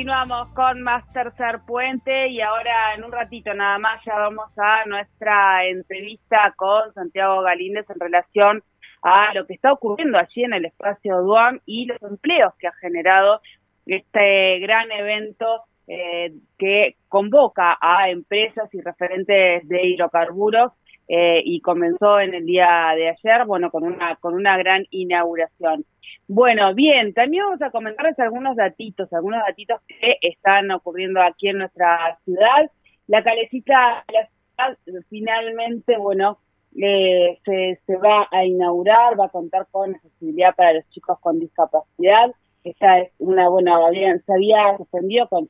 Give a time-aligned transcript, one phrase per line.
[0.00, 4.86] Continuamos con más tercer puente y ahora en un ratito nada más ya vamos a
[4.86, 8.62] nuestra entrevista con Santiago Galíndez en relación
[9.02, 12.72] a lo que está ocurriendo allí en el espacio Duam y los empleos que ha
[12.80, 13.42] generado
[13.84, 20.72] este gran evento eh, que convoca a empresas y referentes de hidrocarburos
[21.12, 25.84] eh, y comenzó en el día de ayer, bueno, con una con una gran inauguración.
[26.28, 31.58] Bueno, bien, también vamos a comentarles algunos datitos, algunos datitos que están ocurriendo aquí en
[31.58, 32.70] nuestra ciudad.
[33.08, 36.38] La calecita la ciudad finalmente, bueno,
[36.80, 41.40] eh, se, se va a inaugurar, va a contar con accesibilidad para los chicos con
[41.40, 42.32] discapacidad.
[42.62, 43.80] Esa es una buena,
[44.24, 45.48] se había suspendido con,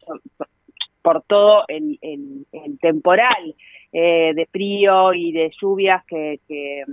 [1.02, 2.46] por todo el, el,
[2.80, 3.54] temporal
[3.92, 6.84] eh, de frío y de lluvias que, que,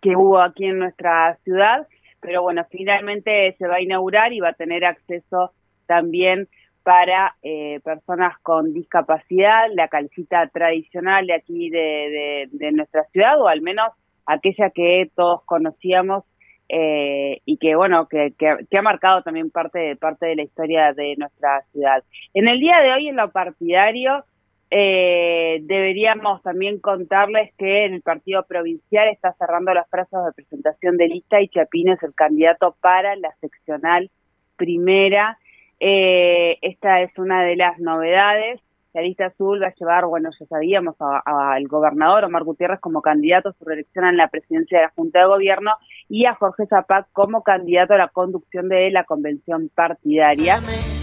[0.00, 1.86] que hubo aquí en nuestra ciudad.
[2.20, 5.52] Pero bueno, finalmente se va a inaugurar y va a tener acceso
[5.86, 6.48] también
[6.82, 13.48] para eh, personas con discapacidad, la calcita tradicional de aquí de, de, nuestra ciudad, o
[13.48, 13.92] al menos
[14.26, 16.24] aquella que todos conocíamos
[16.72, 21.16] eh, y que bueno que, que, ha marcado también parte parte de la historia de
[21.16, 22.04] nuestra ciudad.
[22.32, 24.24] En el día de hoy en lo partidario
[24.70, 31.08] eh, deberíamos también contarles que el partido provincial está cerrando los plazos de presentación de
[31.08, 34.08] lista y Chapín es el candidato para la seccional
[34.56, 35.38] primera.
[35.80, 38.60] Eh, esta es una de las novedades.
[38.92, 43.50] La lista azul va a llevar, bueno, ya sabíamos, al gobernador Omar Gutiérrez como candidato
[43.50, 45.72] a su reelección en la presidencia de la Junta de Gobierno
[46.08, 50.56] y a Jorge Zapac como candidato a la conducción de la convención partidaria.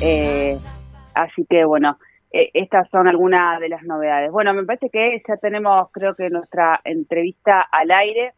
[0.03, 0.57] Eh,
[1.15, 1.97] así que, bueno,
[2.31, 4.31] eh, estas son algunas de las novedades.
[4.31, 8.33] Bueno, me parece que ya tenemos, creo que nuestra entrevista al aire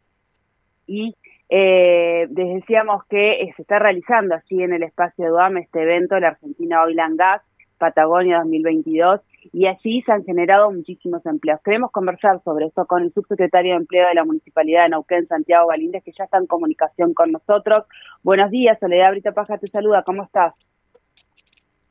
[0.85, 1.15] y
[1.49, 6.19] eh, decíamos que eh, se está realizando así en el espacio de UAM este evento,
[6.19, 7.41] la Argentina Oil and Gas,
[7.79, 9.21] Patagonia 2022,
[9.53, 11.59] y allí se han generado muchísimos empleos.
[11.63, 15.69] Queremos conversar sobre esto con el subsecretario de Empleo de la Municipalidad de Neuquén, Santiago
[15.69, 17.85] Galíndez, que ya está en comunicación con nosotros.
[18.21, 20.53] Buenos días, Soledad Brita Paja te saluda, ¿cómo estás?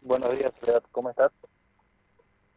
[0.03, 1.33] Buenos días, Soledad, ¿cómo estás?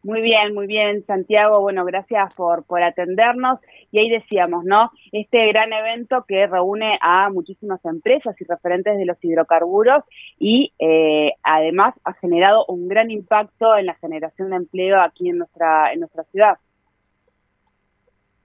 [0.04, 1.60] Muy bien, muy bien, Santiago.
[1.60, 3.60] Bueno, gracias por, por atendernos.
[3.92, 4.90] Y ahí decíamos, ¿no?
[5.12, 10.02] Este gran evento que reúne a muchísimas empresas y referentes de los hidrocarburos
[10.38, 15.38] y eh, además ha generado un gran impacto en la generación de empleo aquí en
[15.38, 16.58] nuestra, en nuestra ciudad.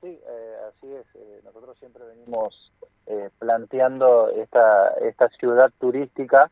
[0.01, 1.07] Sí, eh, así es.
[1.15, 2.71] Eh, nosotros siempre venimos
[3.39, 6.51] planteando esta, esta ciudad turística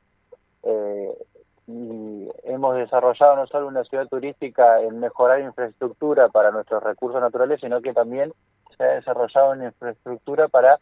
[1.68, 7.60] y hemos desarrollado no solo una ciudad turística en mejorar infraestructura para nuestros recursos naturales,
[7.60, 8.34] sino que también
[8.78, 10.80] se ha desarrollado una infraestructura para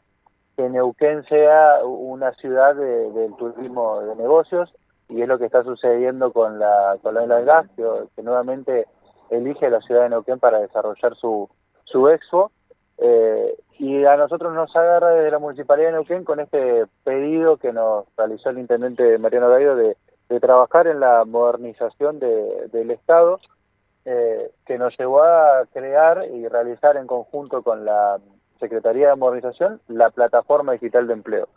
[0.57, 4.73] que Neuquén sea una ciudad del turismo de negocios
[5.09, 8.87] y es lo que está sucediendo con la con la gas que, nuevamente
[9.29, 11.49] elige la ciudad de Neuquén para desarrollar su
[11.85, 12.51] su expo.
[12.99, 17.73] Eh, y a nosotros nos agarra desde la municipalidad de Neuquén con este pedido que
[17.73, 19.97] nos realizó el intendente Mariano Gallo de
[20.29, 23.39] de trabajar en la modernización de, del Estado,
[24.05, 28.19] eh, que nos llevó a crear y realizar en conjunto con la
[28.59, 31.47] Secretaría de Modernización la Plataforma Digital de Empleo.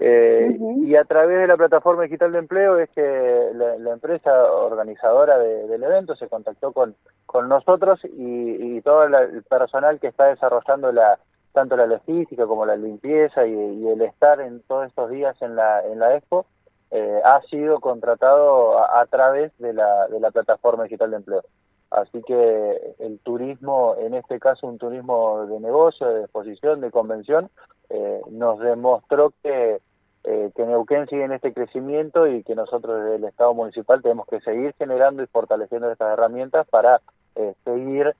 [0.00, 5.38] Eh, y a través de la Plataforma Digital de Empleo es que la, empresa organizadora
[5.38, 6.94] del evento se contactó con,
[7.26, 11.18] con nosotros y, todo el personal que está desarrollando la
[11.52, 15.56] tanto la logística como la limpieza y, y el estar en todos estos días en
[15.56, 16.46] la, en la expo
[16.90, 21.42] eh, ha sido contratado a, través de la, de la plataforma digital de empleo.
[21.90, 27.50] Así que el turismo, en este caso un turismo de negocio, de exposición, de convención,
[27.88, 29.80] eh, nos demostró que,
[30.24, 34.26] eh, que Neuquén sigue en este crecimiento y que nosotros desde el Estado municipal tenemos
[34.26, 37.00] que seguir generando y fortaleciendo estas herramientas para
[37.36, 38.14] eh, seguir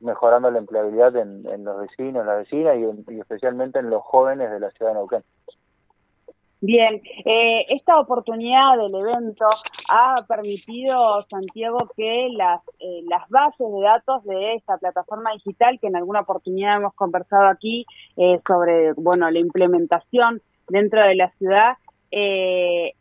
[0.00, 4.50] mejorando la empleabilidad en, los vecinos, en las vecinas y, y especialmente en los jóvenes
[4.50, 5.24] de la ciudad de Neuquén.
[6.64, 9.46] Bien, eh, esta oportunidad del evento
[9.88, 15.88] ha permitido, Santiago, que las, eh, las bases de datos de esta plataforma digital, que
[15.88, 17.84] en alguna oportunidad hemos conversado aquí
[18.16, 21.78] eh, sobre bueno la implementación dentro de la ciudad,
[22.12, 22.92] eh,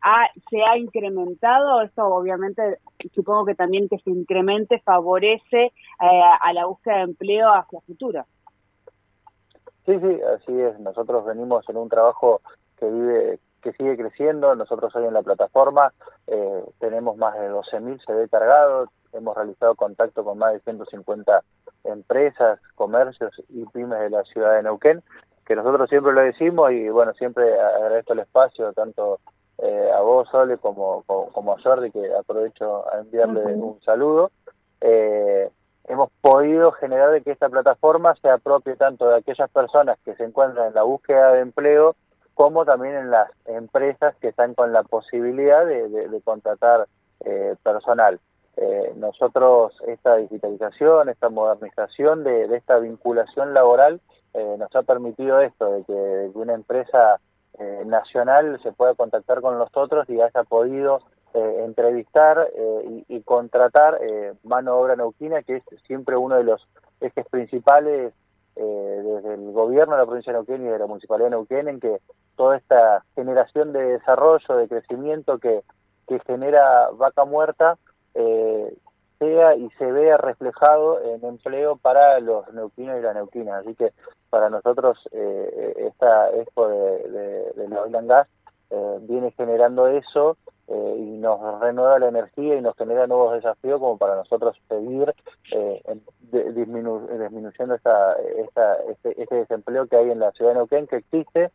[0.50, 2.80] se ha incrementado, esto obviamente
[3.14, 8.26] supongo que también que se incremente favorece eh, a la búsqueda de empleo hacia futuro.
[9.86, 10.80] Sí, sí, así es.
[10.80, 12.42] Nosotros venimos en un trabajo
[12.82, 14.56] que vive que sigue creciendo.
[14.56, 15.94] Nosotros hoy en la plataforma
[16.28, 21.44] eh, tenemos más de 12.000 CD cargados, hemos realizado contacto con más de 150
[21.84, 25.02] empresas, comercios y pymes de la ciudad de Neuquén,
[25.46, 29.20] que nosotros siempre lo decimos y bueno, siempre agradezco el espacio tanto
[29.58, 34.32] eh, a vos, Sole, como, como, a Jordi, que aprovecho a enviarle un saludo.
[34.80, 35.50] Eh,
[35.88, 40.24] hemos podido generar de que esta plataforma se apropie tanto de aquellas personas que se
[40.24, 41.96] encuentran en la búsqueda de empleo
[42.42, 46.88] como también en las empresas que están con la posibilidad de, contratar
[47.24, 48.20] eh, personal.
[48.58, 54.02] Eh, nosotros esta digitalización, esta modernización de, esta vinculación laboral
[54.34, 57.20] eh, nos ha permitido esto, de que, una empresa
[57.60, 61.02] eh, nacional se pueda contactar con nosotros y haya podido
[61.36, 62.50] entrevistar
[62.90, 64.02] y, y, contratar
[64.44, 66.68] mano de obra neuquina, que es siempre uno de los
[67.00, 68.14] ejes principales
[68.56, 71.80] desde el gobierno de la provincia de Neuquén y de la municipalidad de Neuquén, en
[71.80, 72.00] que
[72.36, 75.62] toda esta generación de desarrollo, de crecimiento que,
[76.08, 77.78] que genera vaca muerta,
[78.16, 78.74] eh,
[79.22, 83.62] sea y se vea reflejado en empleo para los neuquinos y las neuquinas.
[83.62, 83.94] Así que
[84.32, 88.28] para nosotros eh, esta expo de, de, la oil gas
[88.72, 90.38] eh, viene generando eso
[90.68, 95.14] eh, y nos renueva la energía y nos genera nuevos desafíos como para nosotros seguir
[96.32, 101.52] disminuyendo esta, esta, este, este, desempleo que hay en la ciudad de Neuquén, que existe,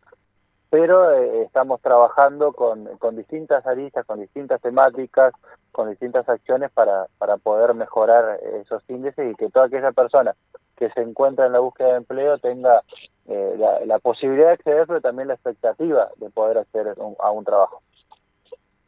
[0.71, 5.33] pero eh, estamos trabajando con, con distintas aristas, con distintas temáticas,
[5.73, 10.35] con distintas acciones para, para poder mejorar esos índices y que toda aquella persona
[10.77, 12.83] que se encuentra en la búsqueda de empleo tenga
[13.29, 13.57] eh,
[13.87, 17.83] la, posibilidad de acceder, pero también la expectativa de poder acceder a un trabajo.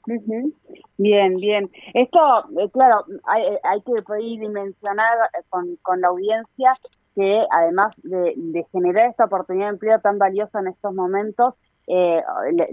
[0.06, 1.70] Bien, bien.
[1.94, 2.18] Esto,
[2.58, 6.74] eh, claro, hay, hay que poder dimensionar con, con la audiencia
[7.14, 11.54] que además de, de, generar esta oportunidad de empleo tan valiosa en estos momentos,
[11.88, 12.22] eh,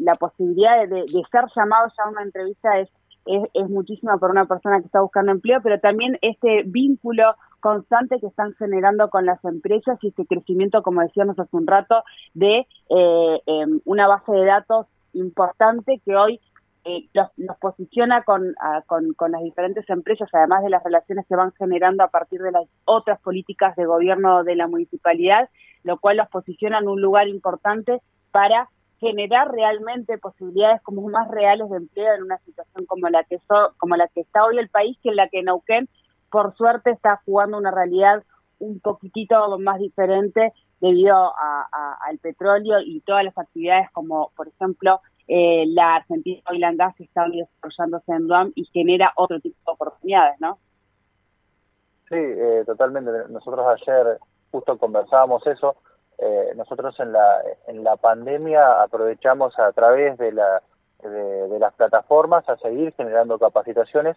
[0.02, 2.90] la, posibilidad de, ser llamado ya a una entrevista es,
[3.26, 7.24] es, muchísima para una persona que está buscando empleo, pero también este vínculo
[7.62, 12.04] constante que están generando con las empresas y este crecimiento, como decíamos hace un rato,
[12.34, 16.40] de eh, em, una base de datos importante que hoy
[16.86, 17.30] eh, los,
[17.60, 18.54] posiciona con,
[18.86, 22.52] con, con, las diferentes empresas, además de las relaciones que van generando a partir de
[22.52, 25.50] las otras políticas de gobierno de la municipalidad,
[25.84, 31.70] lo cual los posiciona en un lugar importante para generar realmente posibilidades como más reales
[31.70, 33.40] de empleo en una situación como la que
[33.78, 35.90] como la que está hoy el país que en la que Neuquén
[36.30, 38.24] por suerte está jugando una realidad
[38.60, 45.66] un poquitito más diferente debido al petróleo y todas las actividades como por ejemplo eh,
[45.68, 46.42] la Argentina
[46.74, 50.60] Gas que está desarrollándose en Duam y genera otro tipo de oportunidades, ¿no?
[52.10, 53.12] Sí, eh, totalmente.
[53.30, 54.20] Nosotros ayer
[54.52, 55.76] justo conversábamos eso
[56.18, 60.62] eh, nosotros en la, en la pandemia aprovechamos a través de, la,
[61.04, 64.16] de, las plataformas a seguir generando capacitaciones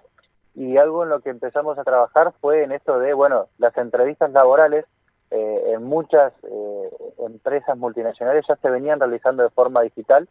[0.54, 4.30] y algo en lo que empezamos a trabajar fue en esto de, bueno, las entrevistas
[4.30, 4.84] laborales
[5.30, 10.28] eh, en muchas eh, empresas multinacionales ya se venían realizando de forma digital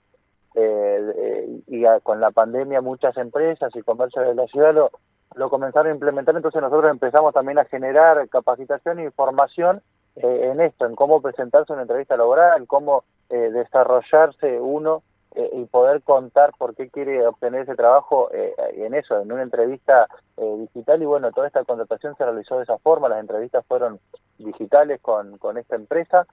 [1.68, 4.92] y con la pandemia muchas empresas y comercios de la ciudad lo,
[5.36, 9.82] lo comenzaron a implementar, entonces nosotros empezamos también a generar capacitación y formación
[10.16, 15.04] eh, en esto, en cómo presentarse una entrevista laboral, cómo eh, desarrollarse uno
[15.38, 20.08] eh, y poder contar por qué quiere obtener ese trabajo en eso, en una entrevista
[20.36, 21.02] digital.
[21.02, 24.00] Y bueno, toda esta contratación se realizó de esa forma, las entrevistas fueron
[24.38, 26.28] digitales con, con esta empresa,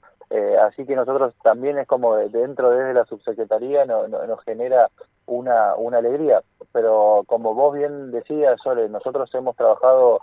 [0.63, 4.91] así que nosotros también es como dentro desde la subsecretaría no, nos genera
[5.27, 6.43] una, una alegría.
[6.73, 10.21] Pero como vos bien decías, Sole, nosotros hemos trabajado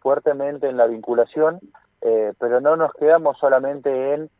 [0.00, 1.60] fuertemente en la vinculación
[2.02, 4.30] eh, pero no nos quedamos solamente en,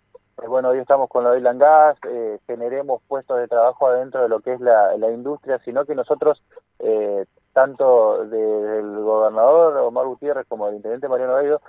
[0.42, 4.28] eh, bueno, hoy estamos con la oil gas, eh, generemos puestos de trabajo adentro de
[4.28, 6.42] lo que es la, industria, sino que nosotros,
[7.52, 11.60] tanto del gobernador Omar Gutiérrez como del intendente Mariano Gallo,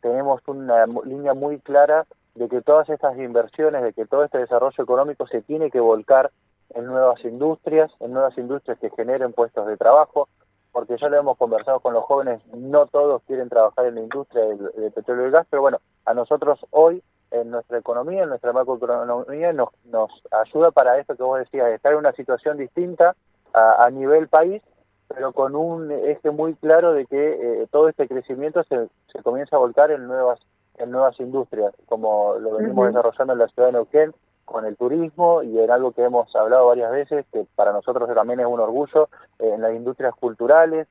[0.00, 4.82] tenemos una línea muy clara de que todas estas inversiones, de que todo este desarrollo
[4.82, 6.30] económico se tiene que volcar
[6.74, 10.28] en nuevas industrias, en nuevas industrias que generen puestos de trabajo,
[10.72, 14.44] porque ya lo hemos conversado con los jóvenes, no todos quieren trabajar en la industria
[14.44, 19.52] del, petróleo y gas, pero bueno, a nosotros hoy en nuestra economía, en nuestra macroeconomía,
[19.52, 23.14] nos, nos ayuda para esto que vos decías, estar en una situación distinta
[23.52, 24.62] a, nivel país,
[25.08, 29.56] pero con un eje muy claro de que eh, todo este crecimiento se, se comienza
[29.56, 30.38] a volcar en nuevas
[30.78, 34.14] en nuevas industrias, como lo venimos desarrollando en la ciudad de Neuquén,
[34.44, 38.40] con el turismo y en algo que hemos hablado varias veces, que para nosotros también
[38.40, 40.86] es un orgullo, en las industrias culturales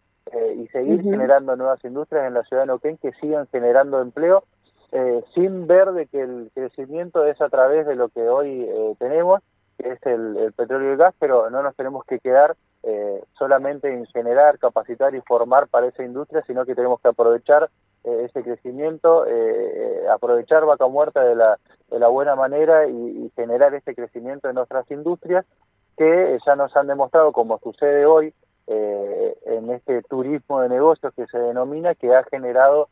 [0.58, 4.44] y seguir generando nuevas industrias en la ciudad de Neuquén que sigan generando empleo
[5.34, 8.68] sin ver de que el crecimiento es a través de lo que hoy
[9.00, 9.42] tenemos,
[9.78, 13.92] que es el, petróleo y el gas, pero no nos tenemos que quedar eh, solamente
[13.92, 17.70] en generar, capacitar y formar para esa industria, sino que tenemos que aprovechar
[18.04, 21.58] eh, ese crecimiento, eh, aprovechar vaca muerta de la,
[21.90, 25.46] de la buena manera y, generar ese crecimiento en nuestras industrias
[25.98, 28.34] que ya nos han demostrado, como sucede hoy,
[28.68, 32.90] en este turismo de negocios que se denomina, que ha generado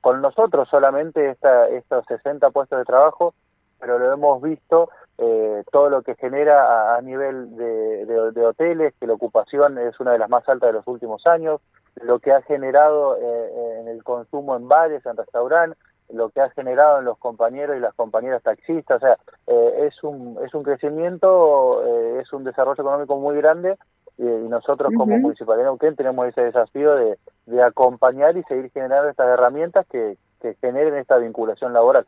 [0.00, 3.34] con nosotros solamente esta, estos 60 puestos de trabajo,
[3.78, 9.14] pero lo hemos visto eh, todo lo que genera a, nivel de, hoteles, que la
[9.14, 11.60] ocupación es una de las más altas de los últimos años,
[11.96, 16.50] lo que ha generado eh, en el consumo en bares, en restaurantes, lo que ha
[16.50, 20.62] generado en los compañeros y las compañeras taxistas, o sea, eh, es, un, es un
[20.62, 21.84] crecimiento,
[22.18, 23.76] es un desarrollo económico muy grande
[24.20, 29.08] y, nosotros como Municipalidad de Neuquén tenemos ese desafío de, de acompañar y seguir generando
[29.08, 32.04] estas herramientas que, que generen esta vinculación laboral.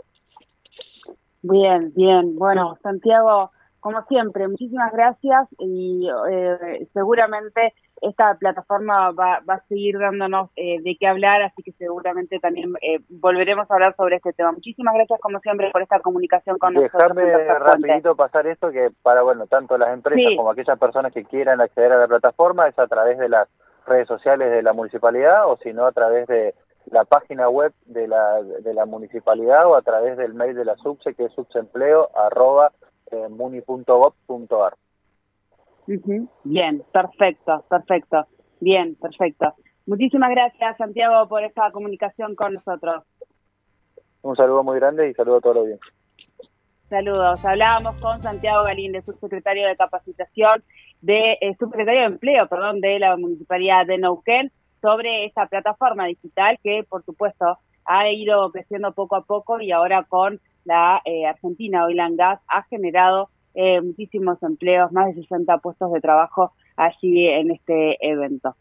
[1.43, 2.37] Bien, bien.
[2.37, 3.51] Bueno, Santiago,
[3.83, 10.81] como siempre, muchísimas gracias y eh, seguramente esta plataforma va, va, a seguir dándonos eh,
[10.83, 14.53] de qué hablar, así que seguramente también eh, volveremos a hablar sobre este tema.
[14.53, 16.93] Muchísimas gracias, como siempre, por esta comunicación con nosotros.
[16.93, 21.61] Dejarme rapidito pasar esto, que para, bueno, tanto las empresas como aquellas personas que quieran
[21.61, 23.49] acceder a la plataforma es a través de las
[23.85, 26.55] redes sociales de la municipalidad o si no a través de
[26.87, 30.77] la página web de la, de la municipalidad o a través del mail de la
[30.77, 32.71] subse que es subsempleo arroba
[33.13, 34.75] eh, muni.gov.ar.
[36.45, 38.27] Bien, perfecto, perfecto.
[38.61, 39.55] Bien, perfecto.
[39.87, 43.05] Muchísimas gracias, Santiago, por esta comunicación con nosotros.
[44.23, 45.79] Un saludo muy grande y saludo a todos los bien.
[46.89, 47.45] Saludos.
[47.45, 50.63] Hablábamos con Santiago Galíndez, subsecretario de capacitación,
[51.01, 56.59] de eh, subsecretario de empleo, perdón, de la Municipalidad de Neuquén sobre esta plataforma digital
[56.63, 61.85] que, por supuesto, ha ido creciendo poco a poco y ahora con la eh, Argentina
[61.85, 67.29] Oil and Gas ha generado eh, muchísimos empleos, más de 60 puestos de trabajo allí
[67.29, 68.57] en este evento.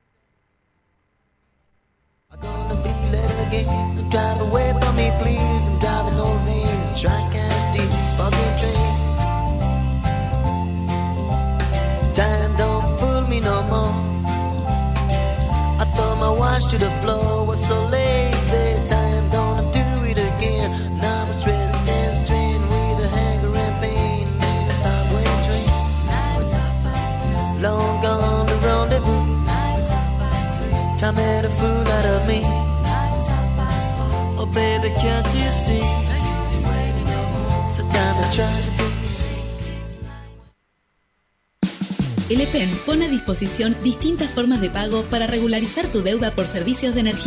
[42.30, 46.94] El EPEN pone a disposición distintas formas de pago para regularizar tu deuda por servicios
[46.94, 47.22] de energía.